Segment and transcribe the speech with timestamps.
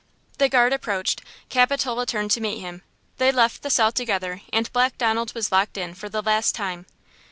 [0.39, 2.81] The guard approached; Capitola turned to meet him.
[3.17, 6.87] They left the cell together and Black Donald was locked in for the last time!